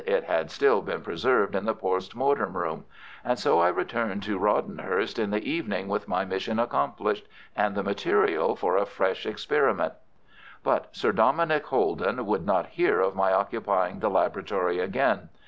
It 0.07 0.23
had 0.23 0.49
still 0.49 0.81
been 0.81 1.03
preserved 1.03 1.55
in 1.55 1.65
the 1.65 1.75
post 1.75 2.15
mortem 2.15 2.57
room. 2.57 2.85
And 3.23 3.37
so 3.37 3.59
I 3.59 3.67
returned 3.67 4.23
to 4.23 4.39
Rodenhurst 4.39 5.19
in 5.19 5.29
the 5.29 5.47
evening 5.47 5.89
with 5.89 6.07
my 6.07 6.25
mission 6.25 6.57
accomplished 6.57 7.27
and 7.55 7.75
the 7.75 7.83
material 7.83 8.55
for 8.55 8.77
a 8.77 8.87
fresh 8.87 9.27
experiment. 9.27 9.93
But 10.63 10.95
Sir 10.95 11.11
Dominick 11.11 11.67
Holden 11.67 12.25
would 12.25 12.47
not 12.47 12.65
hear 12.69 12.99
of 12.99 13.13
my 13.15 13.31
occupying 13.31 13.99
the 13.99 14.09
laboratory 14.09 14.79
again. 14.79 15.29